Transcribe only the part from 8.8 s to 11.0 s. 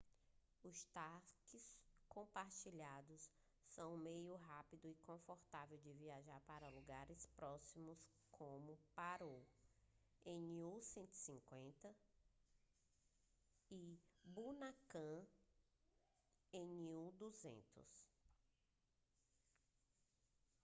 paro nu